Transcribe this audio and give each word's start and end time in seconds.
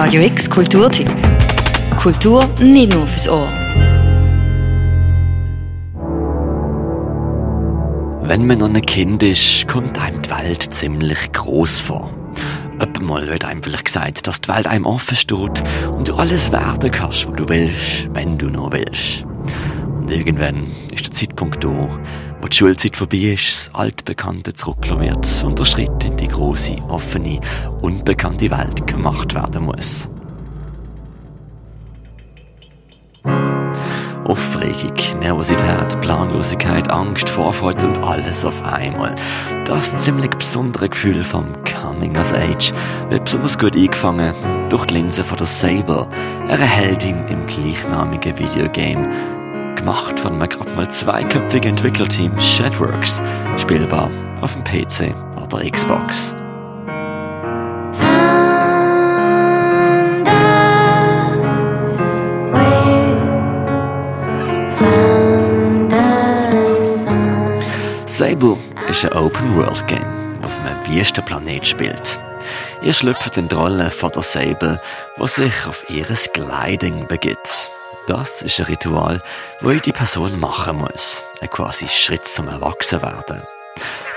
Radio 0.00 0.22
X 0.22 0.48
Kulturtipp. 0.48 1.10
Kultur 1.96 2.48
nicht 2.60 2.94
nur 2.94 3.04
fürs 3.04 3.28
Ohr. 3.28 3.48
Wenn 8.22 8.46
man 8.46 8.58
noch 8.58 8.68
ein 8.68 8.80
Kind 8.82 9.24
ist, 9.24 9.66
kommt 9.66 9.98
einem 9.98 10.22
die 10.22 10.30
Welt 10.30 10.72
ziemlich 10.72 11.32
groß 11.32 11.80
vor. 11.80 12.14
Mal 13.00 13.26
wird 13.26 13.44
einem 13.44 13.60
vielleicht 13.60 13.86
gesagt, 13.86 14.28
dass 14.28 14.40
die 14.40 14.48
Welt 14.50 14.68
einem 14.68 14.86
offen 14.86 15.16
steht 15.16 15.64
und 15.90 16.06
du 16.06 16.14
alles 16.14 16.52
werden 16.52 16.92
kannst, 16.92 17.26
was 17.26 17.34
du 17.34 17.48
willst, 17.48 18.08
wenn 18.14 18.38
du 18.38 18.50
noch 18.50 18.70
willst. 18.70 19.24
Und 20.08 20.14
irgendwann 20.14 20.66
ist 20.90 21.04
der 21.04 21.12
Zeitpunkt 21.12 21.62
da, 21.62 21.68
wo 21.68 22.48
die 22.48 22.56
Schulzeit 22.56 22.96
vorbei 22.96 23.34
ist, 23.34 23.68
das 23.68 23.74
Altbekannte 23.74 24.54
zurückgelassen 24.54 25.02
wird 25.02 25.44
und 25.44 25.58
der 25.58 25.66
Schritt 25.66 26.02
in 26.02 26.16
die 26.16 26.28
große, 26.28 26.76
offene, 26.88 27.38
unbekannte 27.82 28.50
Welt 28.50 28.86
gemacht 28.86 29.34
werden 29.34 29.66
muss. 29.66 30.08
Aufregung, 34.24 34.94
Nervosität, 35.20 36.00
Planlosigkeit, 36.00 36.90
Angst, 36.90 37.28
Vorfreude 37.28 37.88
und 37.88 37.98
alles 37.98 38.46
auf 38.46 38.64
einmal. 38.64 39.14
Das 39.66 40.04
ziemlich 40.04 40.30
besondere 40.30 40.88
Gefühl 40.88 41.22
vom 41.22 41.44
Coming 41.64 42.16
of 42.16 42.32
Age 42.32 42.72
wird 43.10 43.24
besonders 43.24 43.58
gut 43.58 43.76
eingefangen 43.76 44.32
durch 44.70 44.86
die 44.86 44.94
Linse 44.94 45.22
von 45.22 45.36
der 45.36 45.46
Sable, 45.46 46.08
einer 46.48 46.64
Heldin 46.64 47.28
im 47.28 47.46
gleichnamigen 47.46 48.38
Videogame. 48.38 49.37
Gemacht 49.78 50.18
von 50.18 50.32
einem 50.32 50.48
gerade 50.48 50.70
mal 50.72 50.90
zweiköpfigen 50.90 51.70
Entwicklerteam 51.70 52.38
Shadworks, 52.40 53.22
spielbar 53.56 54.10
auf 54.40 54.52
dem 54.52 54.64
PC 54.64 55.14
oder 55.40 55.70
Xbox. 55.70 56.34
Sable 68.06 68.56
ist 68.90 69.04
ein 69.04 69.12
Open-World-Game, 69.12 70.42
auf 70.42 70.58
einem 70.58 70.86
Wüstenplanet 70.88 71.64
spielt. 71.64 72.18
Ihr 72.82 72.92
schlüpft 72.92 73.36
in 73.36 73.48
die 73.48 73.54
Rolle 73.54 73.92
von 73.92 74.10
der 74.10 74.22
Sable, 74.22 74.76
die 75.16 75.28
sich 75.28 75.66
auf 75.66 75.88
ihres 75.88 76.28
Gliding 76.32 77.06
begibt. 77.06 77.70
Das 78.08 78.40
ist 78.40 78.58
ein 78.58 78.64
Ritual, 78.64 79.20
das 79.60 79.70
jede 79.70 79.92
Person 79.92 80.40
machen 80.40 80.78
muss. 80.78 81.22
Ein 81.42 81.50
quasi 81.50 81.86
Schritt 81.88 82.26
zum 82.26 82.48
Erwachsenwerden. 82.48 83.42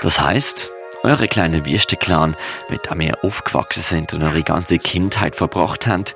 Das 0.00 0.18
heißt, 0.18 0.70
eure 1.02 1.28
kleine 1.28 1.66
Wüstenclan, 1.66 2.34
mit 2.70 2.90
dem 2.90 3.02
ihr 3.02 3.22
aufgewachsen 3.22 3.82
sind 3.82 4.14
und 4.14 4.24
eure 4.26 4.42
ganze 4.42 4.78
Kindheit 4.78 5.36
verbracht 5.36 5.86
habt, 5.86 6.14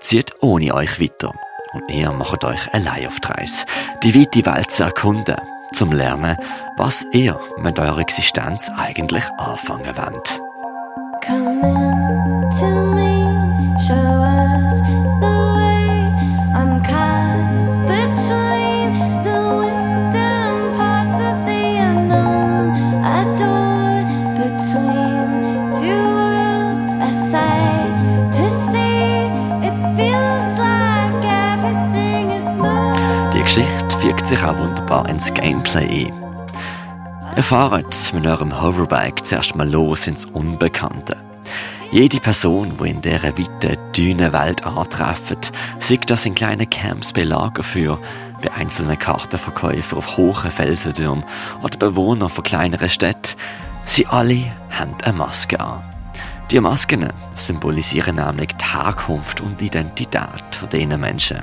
zieht 0.00 0.32
ohne 0.40 0.72
euch 0.74 0.98
weiter. 0.98 1.34
Und 1.74 1.90
ihr 1.90 2.10
macht 2.12 2.44
euch 2.44 2.72
allein 2.72 3.06
auf 3.08 3.20
die 3.20 3.28
Reise, 3.28 3.66
die 4.02 4.18
weite 4.18 4.46
Welt 4.46 4.70
zu 4.70 4.84
erkunden 4.84 5.36
zum 5.74 5.92
Lernen, 5.92 6.38
was 6.78 7.04
ihr 7.12 7.38
mit 7.58 7.78
eurer 7.78 7.98
Existenz 7.98 8.70
eigentlich 8.78 9.24
anfangen 9.36 9.94
wollt. 9.98 10.40
Geschichte 33.58 33.98
fügt 33.98 34.26
sich 34.28 34.42
auch 34.44 34.56
wunderbar 34.56 35.08
ins 35.08 35.34
Gameplay 35.34 36.06
ein. 36.06 36.12
Ihr 37.36 37.42
fahrt 37.42 38.12
mit 38.12 38.24
eurem 38.24 38.62
Hoverbike 38.62 39.26
zuerst 39.26 39.56
mal 39.56 39.68
los 39.68 40.06
ins 40.06 40.26
Unbekannte. 40.26 41.16
Jede 41.90 42.20
Person, 42.20 42.74
die 42.80 42.90
in 42.90 43.02
dieser 43.02 43.36
weiten, 43.36 43.76
dünnen 43.96 44.32
Welt 44.32 44.64
antrefft, 44.64 45.50
sieht 45.80 46.08
das 46.08 46.24
in 46.24 46.36
kleinen 46.36 46.70
Camps 46.70 47.12
bei 47.12 47.24
Lagerfeuer, 47.24 47.98
bei 48.40 48.52
einzelnen 48.52 48.96
Kartenverkäufern 48.96 49.98
auf 49.98 50.16
hohen 50.16 50.52
Felsentürmen 50.52 51.24
oder 51.60 51.78
Bewohner 51.78 52.28
von 52.28 52.44
kleineren 52.44 52.88
Städten, 52.88 53.34
sie 53.84 54.06
alle 54.06 54.52
haben 54.70 54.94
eine 55.02 55.18
Maske 55.18 55.58
an. 55.58 55.82
Die 56.52 56.60
Masken 56.60 57.12
symbolisieren 57.34 58.16
nämlich 58.16 58.52
die 58.52 58.64
Herkunft 58.64 59.40
und 59.40 59.60
Identität 59.60 60.54
von 60.54 60.68
diesen 60.68 61.00
Menschen. 61.00 61.42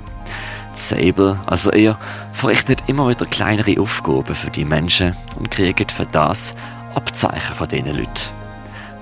Sable, 0.77 1.39
also 1.45 1.71
er, 1.71 1.97
verrichtet 2.33 2.83
immer 2.87 3.09
wieder 3.09 3.25
kleinere 3.25 3.79
Aufgaben 3.79 4.35
für 4.35 4.49
die 4.49 4.65
Menschen 4.65 5.15
und 5.37 5.51
kriegt 5.51 5.91
für 5.91 6.05
das 6.05 6.53
Abzeichen 6.93 7.55
von 7.55 7.67
diesen 7.67 7.95
Leuten. 7.95 8.09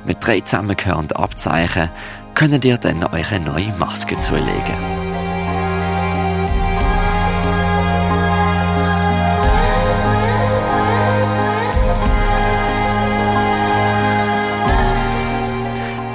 Mit 0.05 0.25
drei 0.25 0.41
zusammengehörenden 0.41 1.15
Abzeichen 1.15 1.89
könnt 2.35 2.65
ihr 2.65 2.77
dann 2.77 3.03
eure 3.03 3.39
neue 3.39 3.73
Maske 3.77 4.17
zulegen. 4.19 4.77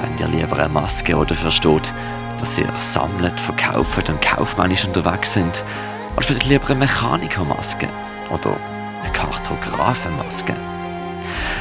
Wenn 0.01 0.17
ihr 0.19 0.27
lieber 0.27 0.59
eine 0.59 0.69
Maske 0.69 1.15
oder 1.15 1.35
versteht, 1.35 1.93
dass 2.39 2.57
ihr 2.57 2.71
sammelt, 2.77 3.39
verkauft 3.39 4.09
und 4.09 4.21
kaufmännisch 4.21 4.85
unterwegs 4.85 5.33
sind, 5.33 5.63
oder 6.15 6.25
vielleicht 6.25 6.45
lieber 6.45 6.69
eine 6.69 6.79
Mechanikermaske 6.79 7.87
oder 8.29 8.55
eine 9.03 9.13
Kartografenmaske. 9.13 10.55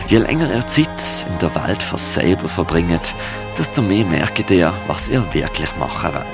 Je 0.09 0.19
länger 0.19 0.53
ihr 0.53 0.67
Zeit 0.67 0.89
in 1.29 1.39
der 1.39 1.55
Welt 1.55 1.83
von 1.83 1.99
selber 1.99 2.49
verbringt, 2.49 3.15
desto 3.59 3.83
mehr 3.83 4.05
merkt 4.05 4.51
ihr, 4.51 4.73
was 4.87 5.09
ihr 5.09 5.23
wirklich 5.35 5.71
machen 5.79 6.15
wollt. 6.15 6.25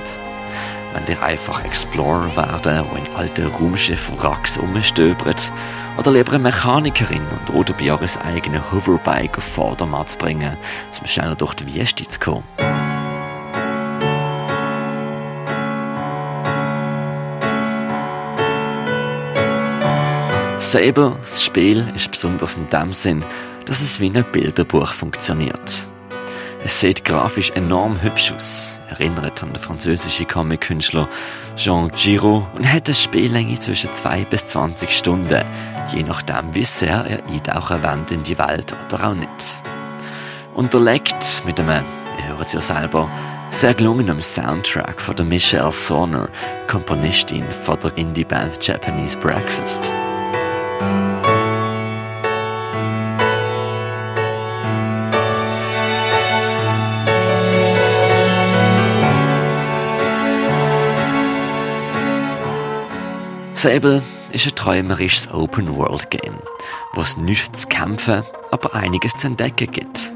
Wenn 0.92 1.12
ihr 1.12 1.22
einfach 1.22 1.64
Explorer 1.64 2.36
werden, 2.36 2.84
wo 2.88 2.96
in 2.96 3.16
alten 3.16 3.48
Raumschiffen 3.48 4.16
Wracks 4.22 4.56
umstöbert, 4.56 5.50
oder 5.96 6.10
lieber 6.10 6.32
eine 6.32 6.42
Mechanikerin 6.42 7.22
und 7.46 7.54
oder 7.54 7.72
bei 7.72 7.90
eures 7.90 8.18
eigenen 8.18 8.62
Hoverbike 8.72 9.38
auf 9.38 9.44
Vordermann 9.44 10.06
zu 10.06 10.18
bringen, 10.18 10.56
um 11.00 11.06
schneller 11.06 11.36
durch 11.36 11.54
die 11.54 11.72
Wüste 11.72 12.08
zu 12.08 12.18
kommen. 12.18 12.44
Saber, 20.74 21.16
das 21.22 21.44
Spiel, 21.44 21.86
ist 21.94 22.10
besonders 22.10 22.56
in 22.56 22.68
dem 22.68 22.92
Sinn, 22.94 23.24
dass 23.64 23.80
es 23.80 24.00
wie 24.00 24.10
ein 24.10 24.24
Bilderbuch 24.32 24.92
funktioniert. 24.92 25.86
Es 26.64 26.80
sieht 26.80 27.04
grafisch 27.04 27.52
enorm 27.52 28.02
hübsch 28.02 28.32
aus, 28.32 28.76
erinnert 28.90 29.40
an 29.44 29.52
den 29.52 29.62
französischen 29.62 30.26
Comic-Künstler 30.26 31.08
Jean 31.54 31.92
Giraud 31.92 32.48
und 32.56 32.66
hat 32.66 32.88
eine 32.88 32.94
Spiellänge 32.96 33.56
zwischen 33.60 33.92
2 33.92 34.24
bis 34.24 34.46
20 34.46 34.90
Stunden, 34.90 35.44
je 35.94 36.02
nachdem 36.02 36.52
wie 36.56 36.64
sehr 36.64 37.04
er 37.04 37.24
eintauchen 37.24 37.80
wollt 37.84 38.10
in 38.10 38.24
die 38.24 38.36
Welt 38.36 38.74
oder 38.84 39.10
auch 39.10 39.14
nicht. 39.14 39.60
Unterlegt 40.54 41.44
mit 41.46 41.60
einem, 41.60 41.84
ihr 42.18 42.36
hört 42.36 42.48
es 42.48 42.54
ja 42.54 42.60
selber, 42.60 43.08
sehr 43.52 43.74
gelungenem 43.74 44.20
Soundtrack 44.20 45.00
von 45.00 45.14
der 45.14 45.24
Michelle 45.24 45.70
Sonner, 45.70 46.28
Komponistin 46.66 47.44
von 47.64 47.78
der 47.78 47.96
Indie-Band 47.96 48.66
Japanese 48.66 49.16
Breakfast. 49.18 49.93
Sable 63.64 64.02
ist 64.30 64.44
ein 64.44 64.54
träumerisches 64.56 65.32
Open-World-Game, 65.32 66.36
wo 66.92 67.00
es 67.00 67.16
nichts 67.16 67.62
zu 67.62 67.68
kämpfen, 67.68 68.22
aber 68.50 68.74
einiges 68.74 69.16
zu 69.16 69.28
entdecken 69.28 69.72
gibt. 69.72 70.12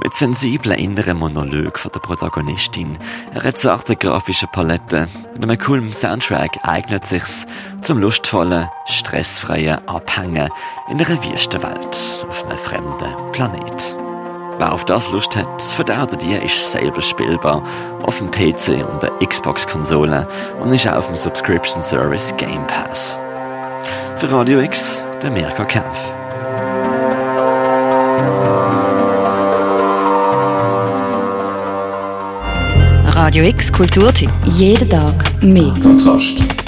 Mit 0.00 0.12
sensiblen 0.12 0.78
inneren 0.78 1.16
Monolog 1.16 1.78
von 1.78 1.90
der 1.92 2.00
Protagonistin, 2.00 2.98
einer 3.34 3.54
zarten 3.54 3.98
grafischen 3.98 4.50
Palette 4.52 5.08
und 5.34 5.44
einem 5.44 5.58
coolen 5.58 5.94
Soundtrack 5.94 6.58
eignet 6.62 7.06
sich's 7.06 7.46
zum 7.80 8.00
lustvollen, 8.00 8.68
stressfreien 8.84 9.88
Abhängen 9.88 10.50
in 10.90 11.00
einer 11.00 11.24
Wüstenwelt 11.24 11.96
auf 12.28 12.44
einem 12.44 12.58
fremden 12.58 13.32
Planet. 13.32 14.07
Wer 14.58 14.72
auf 14.72 14.84
das 14.84 15.10
Lust 15.12 15.36
hat, 15.36 15.46
den 15.88 16.00
oder 16.00 16.16
die 16.16 16.32
ist 16.32 16.72
selber 16.72 17.00
spielbar 17.00 17.62
auf 18.02 18.18
dem 18.18 18.28
PC 18.30 18.84
und 18.84 19.02
der 19.02 19.12
Xbox-Konsole 19.24 20.26
und 20.60 20.72
ist 20.72 20.86
auch 20.88 20.96
auf 20.96 21.06
dem 21.06 21.14
Subscription 21.14 21.80
Service 21.82 22.34
Game 22.36 22.66
Pass. 22.66 23.16
Für 24.16 24.32
Radio 24.32 24.58
X, 24.60 25.00
der 25.22 25.30
Mirka 25.30 25.64
Kempf. 25.64 26.12
Radio 33.04 33.44
X 33.44 33.72
Kulturtipp. 33.72 34.30
Jeden 34.44 34.88
Tag 34.88 35.12
mehr. 35.40 35.72
Kontrast. 35.80 36.67